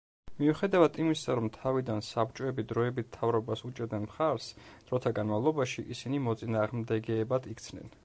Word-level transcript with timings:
მიუხედავად 0.37 0.95
იმისა, 1.03 1.35
რომ 1.39 1.49
თავიდან 1.57 2.01
საბჭოები 2.07 2.65
დროებით 2.73 3.11
მთავრობას 3.11 3.63
უჭერდნენ 3.71 4.09
მხარს, 4.09 4.51
დროთა 4.89 5.15
განმავლობაში 5.21 5.89
ისინი 5.97 6.27
მოწინააღმდეგეებად 6.31 7.53
იქცნენ. 7.57 7.99